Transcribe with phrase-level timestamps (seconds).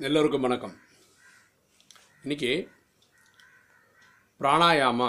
[0.00, 0.74] எல்லோருக்கும் வணக்கம்.
[2.22, 2.68] இன்னைக்கு
[4.40, 5.08] பிராணாயாமா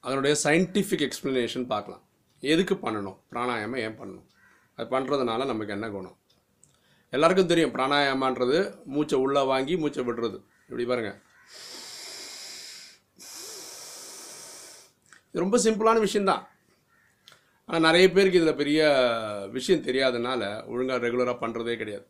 [0.00, 2.02] அதனுடைய சயின்டிஃபிக் எக்ஸ்ப்ளனேஷன் பார்க்கலாம்.
[2.40, 3.18] எதுக்கு பண்ணணும்?
[3.30, 4.24] பிராணாயாமம் ஏன் பண்ணணும்?
[4.76, 6.16] அது பண்ணுறதுனால நமக்கு என்ன குணம்?
[7.10, 10.40] எல்லாருக்கும் தெரியும் பிராணாயாமான்றது மூச்சை உள்ளே வாங்கி மூச்சை விடுறது.
[10.64, 11.22] இப்படி பாருங்கள்
[15.28, 16.48] இது ரொம்ப சிம்பிளான விஷயந்தான்
[17.64, 18.90] ஆனால் நிறைய பேருக்கு இதில் பெரிய
[19.52, 22.06] விஷயம் தெரியாதனால ஒழுங்காக ரெகுலராக பண்ணுறதே கிடையாது.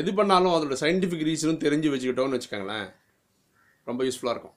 [0.00, 2.88] எது பண்ணாலும் அதோட சயின்டிஃபிக் ரீசனும் தெரிஞ்சு வச்சுக்கிட்டோம்னு வச்சுக்கோங்களேன்.
[3.88, 4.56] ரொம்ப யூஸ்ஃபுல்லாக இருக்கும்.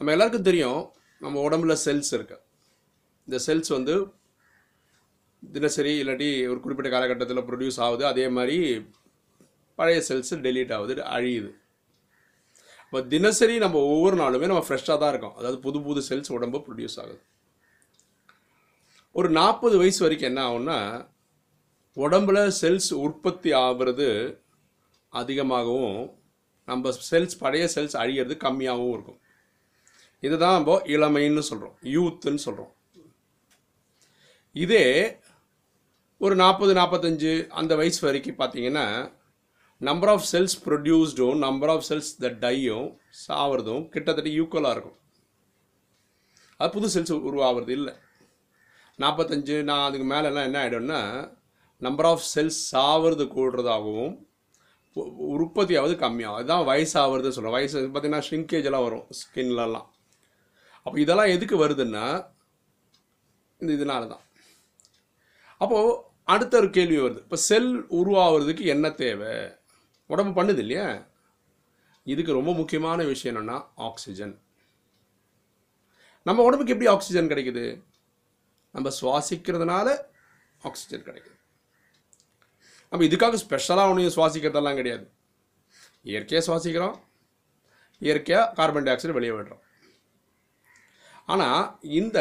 [0.00, 0.82] நம்ம எல்லாருக்கும் தெரியும்
[1.24, 2.36] நம்ம உடம்புல செல்ஸ் இருக்கு.
[3.26, 3.94] இந்த செல்ஸ் வந்து
[5.42, 8.04] தினசரி இல்லாட்டி ஒரு குறிப்பிட்ட காலகட்டத்தில் ப்ரொடியூஸ் ஆகுது.
[8.12, 8.58] அதே மாதிரி
[9.78, 11.50] பழைய செல்ஸ் டெலீட் ஆகுது அழியுது.
[12.84, 15.36] இப்போ தினசரி நம்ம ஒவ்வொரு நாளுமே நம்ம ஃப்ரெஷ்ஷாக தான் இருக்கோம்.
[15.40, 17.20] அதாவது புது புது செல்ஸ் உடம்பு ப்ரொடியூஸ் ஆகுது.
[19.16, 20.78] ஒரு நாற்பது வயசு வரைக்கும் என்ன ஆகும்னா
[21.96, 24.42] உடம்புல செல்ஸ் உற்பத்தி ஆகிறது
[25.08, 26.18] அதிகமாகவும்
[26.66, 29.20] நம்ம செல்ஸ் பழைய செல்ஸ் அழியிறது கம்மியாகவும் இருக்கும்.
[30.20, 32.74] இதுதான் நம்ம இளமைன்னு சொல்கிறோம் யூத்துன்னு சொல்கிறோம்
[34.52, 35.18] இதே
[36.18, 39.12] ஒரு நாற்பது நாற்பத்தஞ்சு அந்த வயசு வரைக்கும் பார்த்தீங்கன்னா
[39.78, 44.98] நம்பர் ஆஃப் செல்ஸ் ப்ரொடியூஸ்டும் நம்பர் ஆஃப் செல்ஸ் த டையும் சாவறதும் கிட்டத்தட்ட ஈக்குவலாக இருக்கும்.
[46.56, 47.94] அது புது செல்ஸ் உருவாகிறது இல்லை.
[48.98, 51.38] நாற்பத்தஞ்சு நான் அதுக்கு மேலெல்லாம் என்ன ஆகிடும்னா
[51.80, 54.14] நம்பர் ஆஃப் செல்ஸ் சாவறது கூடுறதாகவும்
[55.36, 56.38] உற்பத்தியாவது கம்மியாகும்.
[56.38, 59.88] அதுதான் வயசாகிறதுன்னு சொல்கிறோம் வயசு பார்த்தீங்கன்னா ஷ்ரிங்கேஜ் எல்லாம் வரும் ஸ்கின்லலாம்
[60.86, 62.04] அப்போ இதெல்லாம் எதுக்கு வருதுன்னா
[63.60, 64.24] இந்த இதனால தான்
[65.58, 67.20] அப்போது அடுத்த ஒரு கேள்வி வருது.
[67.26, 67.70] இப்போ செல்
[68.00, 69.32] உருவாகிறதுக்கு என்ன தேவை?
[70.10, 70.86] உடம்பு பண்ணுது இல்லையா?
[72.06, 74.34] இதுக்கு ரொம்ப முக்கியமான விஷயம் என்னென்னா ஆக்சிஜன்
[76.26, 77.66] நம்ம உடம்புக்கு எப்படி ஆக்சிஜன் கிடைக்குது?
[78.74, 79.88] நம்ம சுவாசிக்கிறதுனால
[80.62, 81.38] ஆக்சிஜன் கிடைக்குது.
[82.92, 85.12] நம்ம இதுக்காக ஸ்பெஷலாக ஒன்றையும் சுவாசிக்கிறதெல்லாம் கிடையாது.
[86.02, 86.96] இயற்கையாக சுவாசிக்கிறோம்.
[87.98, 89.62] இயற்கையாக கார்பன் டை ஆக்சைடு வெளியே விடுறோம்.
[91.26, 92.18] ஆனால் இந்த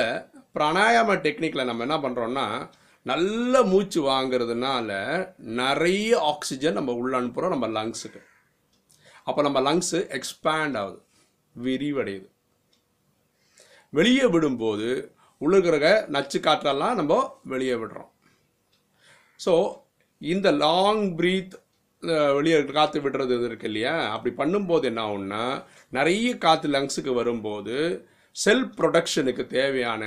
[0.53, 2.69] பிராணாயாம டெக்னிக்கில் நம்ம என்ன பண்ணுறோன்னா
[3.01, 4.89] நல்ல மூச்சு வாங்குறதுனால
[5.37, 8.21] நிறைய ஆக்சிஜன் நம்ம உள்ள அனுப்புகிறோம் நம்ம லங்ஸுக்கு
[9.23, 10.99] அப்போ நம்ம லங்ஸு எக்ஸ்பேண்ட் ஆகுது
[11.55, 12.27] விரிவடையுது.
[13.89, 18.09] வெளியே விடும்போது உள்ள நச்சு காற்றெல்லாம் நம்ம வெளியே விடுறோம்.
[19.45, 19.53] ஸோ
[20.21, 21.53] இந்த லாங் ப்ரீத்
[22.37, 23.93] வெளியே காற்று விடுறது இது இருக்கு இல்லையா?
[24.15, 25.43] அப்படி பண்ணும்போது என்ன ஆகும்னா
[25.97, 27.75] நிறைய காற்று லங்ஸுக்கு வரும்போது
[28.35, 30.03] செல் ப்ரொடக்ஷனுக்கு தேவையான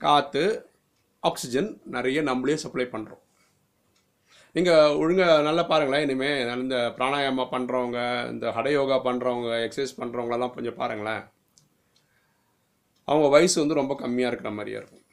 [0.00, 0.44] காற்று
[1.22, 3.22] ஆக்சிஜன் நிறைய நம்மளே சப்ளை பண்ணுறோம்
[4.56, 7.98] நீங்கள் ஒழுங்காக நல்லா பாருங்களேன் இனிமேல் இந்த பிராணாயாமா பண்ணுறவங்க
[8.32, 11.22] இந்த ஹடயோகா பண்ணுறவங்க எக்ஸசைஸ் பண்ணுறவங்களெல்லாம் கொஞ்சம் பாருங்களேன்.
[13.08, 15.06] அவங்க வயசு வந்து ரொம்ப கம்மியாக இருக்கிற மாதிரியாக இருக்கும்.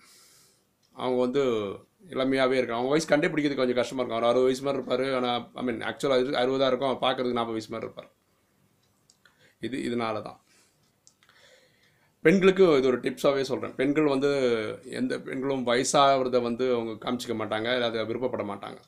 [0.95, 1.43] அவங்க வந்து
[2.15, 2.79] இளமையாகவே இருக்கும்.
[2.79, 4.19] அவங்க வயசு கண்டுபிடிக்கிறது கொஞ்சம் கஷ்டமாக இருக்கும்.
[4.19, 5.05] அவர் அறுபது வயசு மாதிரி இருப்பார்.
[5.17, 6.89] ஆனால் ஐ மீன் ஆக்சுவலாக இது அறுபதாக இருக்கும்.
[6.91, 8.09] அவர் பார்க்குறதுக்கு நாற்பது வயசு மாதிரி இருப்பார்.
[9.67, 10.39] இது இதனால தான்
[12.25, 14.29] பெண்களுக்கு இது ஒரு டிப்ஸாகவே சொல்கிறேன் பெண்கள் வந்து
[14.99, 17.69] எந்த பெண்களும் வயசாகிறத வந்து அவங்க காமிச்சிக்க மாட்டாங்க.
[17.87, 18.79] அதை விருப்பப்பட மாட்டாங்க.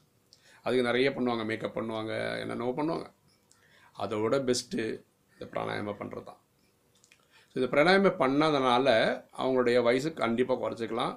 [0.66, 1.44] அதுக்கு நிறைய பண்ணுவாங்க.
[1.52, 2.14] மேக்கப் பண்ணுவாங்க.
[2.44, 3.08] என்னென்னவோ பண்ணுவாங்க.
[4.04, 4.82] அதோட பெஸ்ட்டு
[5.34, 6.41] இந்த பிராணாயாமம் பண்ணுறது தான்
[7.52, 8.88] ஸோ இந்த பிராணாயாமம் பண்ணாதனால
[9.42, 11.16] அவங்களுடைய வயசு கண்டிப்பாக குறைச்சிக்கலாம்.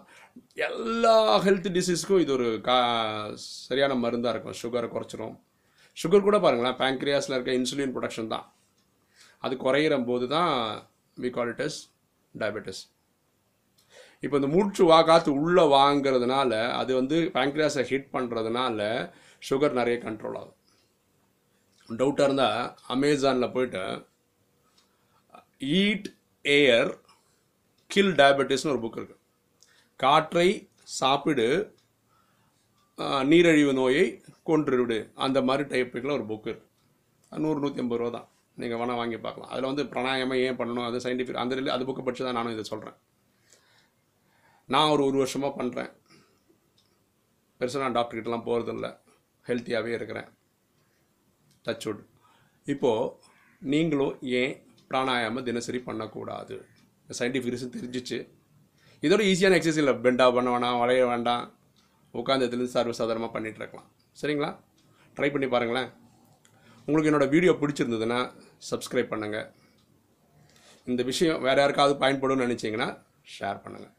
[0.68, 1.12] எல்லா
[1.44, 2.78] ஹெல்த் டிசீஸ்க்கும் இது ஒரு கா
[3.66, 4.56] சரியான மருந்தாக இருக்கும்.
[4.62, 5.36] சுகரை குறைச்சிரும்.
[5.96, 8.46] சுகர் கூட பாருங்களேன் பேங்க்ரியாஸில் இருக்க இன்சுலின் ப்ரொடக்ஷன் தான்.
[9.44, 10.52] அது குறையிற போது தான்
[11.16, 11.78] we call it is
[12.34, 12.82] diabetes
[14.24, 18.80] இப்போ இந்த மூச்சு வா காற்று உள்ளே வாங்கிறதுனால அது வந்து பேங்க்ரியாஸை ஹிட் பண்ணுறதுனால
[19.48, 20.58] சுகர் நிறைய கண்ட்ரோல் ஆகும்.
[21.88, 22.60] டவுட்டாக இருந்தால்
[22.94, 23.82] அமேசானில் போயிட்டு
[25.80, 26.06] ஈட்
[26.44, 26.90] ஏயர்
[27.90, 29.16] கில் டயபெட்டிஸ்னு ஒரு புக் இருக்கு.
[30.00, 30.48] காற்றை
[31.00, 31.46] சாப்பிடு
[32.98, 34.04] நீரழிவு நீரிழிவு நோயை
[34.48, 38.28] கொன்றுவிடு அந்த மாதிரி டைப்புக்கில் ஒரு புக்கு இருக்குது நூறு நூற்றி ஐம்பது ரூபா தான்.
[38.60, 39.50] நீங்கள் வேணால் வாங்கி பார்க்கலாம்.
[39.52, 40.86] அதில் வந்து பிரணாயமாக ஏன் பண்ணணும்?
[40.88, 42.96] அது சயின்டிஃபிக் அந்த ரிலே அது புக்கை படிச்சு தான் நானும் இதை சொல்கிறேன்
[44.74, 45.90] நான் ஒரு ஒரு வருஷமாக பண்ணுறேன்
[47.58, 48.88] பெருசாக நான் டாக்டர்கிட்டலாம் போகிறதில்ல
[49.48, 50.28] ஹெல்த்தியாகவே இருக்கிறேன்.
[51.64, 52.04] டச் உட்
[52.66, 53.10] இப்போது
[53.62, 54.54] நீங்களும் ஏன்
[54.94, 56.56] பிராணாயாமம் தினசரி பண்ணக்கூடாது.
[57.18, 58.18] சயின்டிஃபிக் ரீசன் தெரிஞ்சிச்சு.
[59.02, 59.94] இதோட ஈஸியான எக்ஸசைஸ் இல்லை.
[60.04, 61.44] பெண்டா பண்ண வேணாம் வளைய வேண்டாம்.
[62.20, 63.88] உட்காந்து இதுலேருந்து சர்வசாதாரணமாக பண்ணிட்டு இருக்கலாம்.
[64.20, 64.50] சரிங்களா?
[65.16, 65.90] ட்ரை பண்ணி பாருங்களேன்.
[66.86, 68.20] உங்களுக்கு என்னோடய வீடியோ பிடிச்சிருந்ததுன்னா
[68.70, 69.46] சப்ஸ்கிரைப் பண்ணுங்கள்
[70.86, 72.88] இந்த விஷயம் வேறு யாருக்காவது பயன்படும்னு நினச்சிங்கன்னா
[73.34, 73.94] ஷேர் பண்ணுங்கள்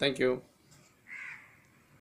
[0.00, 0.30] தேங்க்யூ